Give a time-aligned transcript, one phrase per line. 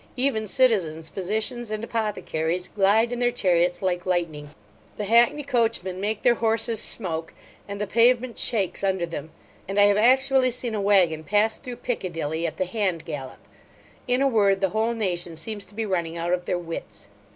[0.17, 4.49] Even citizens, physicians, and apothecaries, glide in their chariots like lightening.
[4.97, 7.35] The hackney coachmen make their horses smoke,
[7.67, 9.29] and the pavement shakes under them;
[9.67, 13.47] and I have actually seen a waggon pass through Piccadilly at the hand gallop.
[14.07, 17.05] In a word, the whole nation seems to be running out of their wits.